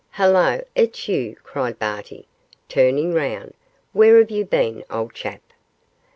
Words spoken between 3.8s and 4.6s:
'Where have you